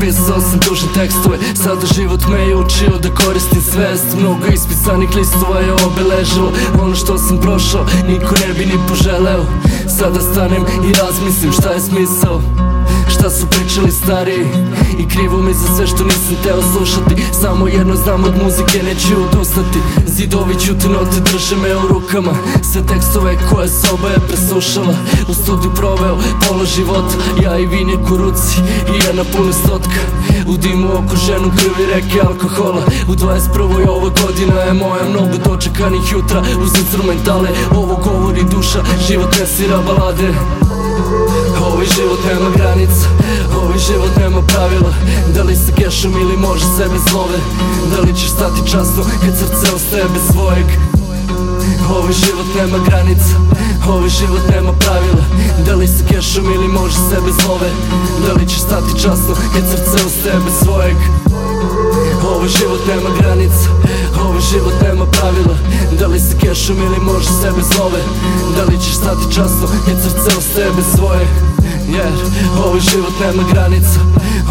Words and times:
Pisao 0.00 0.40
sam 0.40 0.60
tužne 0.60 0.88
tekstove 0.94 1.38
Sada 1.54 1.86
život 1.94 2.20
me 2.30 2.38
je 2.38 2.56
učio 2.56 2.98
da 3.02 3.14
koristim 3.14 3.62
svest. 3.62 4.06
Mnogo 4.18 4.46
ispisanih 4.46 5.08
listova 5.16 5.60
je 5.60 5.72
obeležilo 5.72 6.52
Ono 6.82 6.94
što 6.94 7.18
sam 7.18 7.40
prošao 7.40 7.86
niko 8.08 8.34
ne 8.46 8.54
bi 8.54 8.66
ni 8.66 8.78
poželeo. 8.88 9.44
Sada 9.98 10.20
stanem 10.20 10.64
i 10.88 10.92
razmislim 10.92 11.52
šta 11.52 11.70
je 11.70 11.80
smisao 11.80 12.40
Šta 13.08 13.30
su 13.30 13.46
pričali 13.46 13.90
stariji 13.90 14.46
I 14.98 15.08
krivo 15.08 15.42
mi 15.42 15.54
za 15.54 15.76
sve 15.76 15.86
što 15.86 16.04
nisam 16.04 16.36
teo 16.44 16.62
slušati 16.62 17.22
Samo 17.40 17.68
jedno 17.68 17.96
znam 17.96 18.24
od 18.24 18.34
muzike 18.42 18.82
neću 18.82 19.14
odustati 19.28 19.78
Zidovi 20.16 20.54
note 20.88 21.20
drže 21.20 21.56
me 21.56 21.76
u 21.76 21.88
rukama. 21.88 22.32
Sve 22.72 22.86
tekstove 22.86 23.36
koje 23.50 23.68
soba 23.68 24.08
je 24.08 24.20
presušala 24.28 24.94
U 25.28 25.34
studiju 25.34 25.70
proveo 25.74 26.16
pola 26.48 26.64
života. 26.64 27.14
Ja 27.42 27.58
i 27.58 27.66
vinjak 27.66 28.10
u 28.12 28.16
ruci 28.16 28.58
i 28.94 29.06
jedna 29.06 29.24
puna 29.24 29.52
stotka. 29.52 30.00
U 30.46 30.56
dimu 30.56 30.88
ženu 31.26 31.50
krvi 31.56 31.86
reke 31.94 32.20
alkohola. 32.20 32.82
U 33.08 33.12
21. 33.12 33.88
ova 33.88 34.10
godina 34.22 34.60
je 34.60 34.72
moja. 34.72 35.04
Mnogo 35.10 35.36
dočekanih 35.44 36.12
jutra 36.12 36.42
uz 36.64 36.70
instrumentale. 36.78 37.48
Ovo 37.76 37.96
govori 37.96 38.44
duša, 38.50 38.82
život 39.08 39.36
ne 39.40 39.46
sira 39.46 39.78
balade. 39.86 40.34
Ovaj 41.66 41.86
život 41.96 42.18
život 43.86 44.16
nema 44.16 44.42
pravila. 44.42 44.92
Da 45.34 45.42
li 45.42 45.56
sa 45.56 45.72
kešom 45.76 46.12
ili 46.12 46.36
može 46.36 46.64
sebe 46.76 46.98
zlove 47.08 47.38
Da 47.90 48.00
li 48.00 48.14
ćeš 48.18 48.30
stati 48.30 48.70
časno 48.70 49.02
kad 49.22 49.34
srce 49.38 49.74
ostaje 49.74 50.04
bez 50.14 50.22
svojeg? 50.32 50.66
Ovaj 51.96 52.12
život 52.12 52.48
nema 52.56 52.78
granica 52.88 53.34
Ovaj 53.88 54.08
život 54.08 54.42
nema 54.54 54.72
pravila. 54.72 55.24
Da 55.66 55.74
li 55.74 55.86
sa 55.86 56.04
kešom 56.10 56.44
ili 56.54 56.68
može 56.68 56.98
sebe 57.10 57.30
zlove 57.40 57.70
Da 58.26 58.32
li 58.32 58.48
ćeš 58.48 58.60
stati 58.60 58.92
časno 59.02 59.34
kad 59.54 59.64
srce 59.70 60.06
ostaje 60.06 60.38
bez 60.44 60.54
svojeg? 60.64 60.96
Ovaj 62.32 62.48
život 62.48 62.80
nema 62.88 63.10
granica 63.18 63.68
Ovaj 64.24 64.40
život 64.52 64.74
nema 64.82 65.06
pravila. 65.06 65.56
Da 65.98 66.06
li 66.06 66.20
sa 66.20 66.34
kešom 66.40 66.76
ili 66.86 67.00
može 67.12 67.30
sebe 67.42 67.62
zlove 67.72 68.00
Da 68.56 68.62
li 68.64 68.76
ćeš 68.82 68.94
stati 68.94 69.34
časno 69.34 69.66
kad 69.86 69.96
srce 70.02 70.38
ostaje 70.38 70.70
bez 70.76 70.86
svojeg 70.96 71.28
Jer 71.88 72.12
ovaj 72.66 72.80
život 72.80 73.12
nema 73.20 73.42
granica 73.52 74.00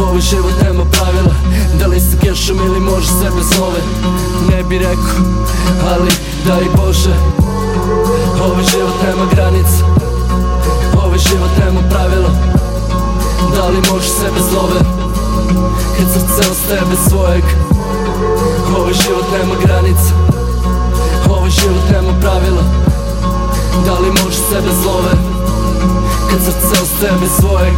Ovaj 0.00 0.20
život 0.20 0.52
nema 0.62 0.84
pravila. 0.84 1.34
Da 1.78 1.86
li 1.86 2.00
sa 2.00 2.16
kešom 2.22 2.56
ili 2.66 2.80
može 2.80 3.06
sebe 3.06 3.42
zlove 3.54 3.80
Ne 4.50 4.62
bi 4.62 4.78
rekao, 4.78 5.22
ali 5.92 6.10
daj 6.46 6.64
Bože. 6.76 7.14
Ovaj 8.44 8.64
život 8.72 8.96
nema 9.06 9.24
granica 9.34 9.84
Ovaj 11.04 11.18
život 11.18 11.50
nema 11.64 11.80
pravila. 11.90 12.30
Da 13.56 13.68
li 13.68 13.80
može 13.92 14.08
sebe 14.08 14.40
zlove 14.50 14.80
Kad 15.96 16.06
srce 16.12 16.50
ostaje 16.50 16.82
bez 16.90 16.98
svojeg. 17.08 17.44
Ovaj 18.78 18.92
život 18.92 19.26
nema 19.38 19.54
granica 19.64 20.12
Ovaj 21.30 21.50
život 21.50 21.84
nema 21.92 22.20
pravila. 22.20 22.62
Da 23.86 23.92
li 23.98 24.08
može 24.24 24.36
sebe 24.50 24.70
zlove 24.82 25.41
Kad 26.32 26.40
srce 26.42 26.82
ostaje 26.82 27.12
bez 27.20 27.30
svojeg 27.30 27.74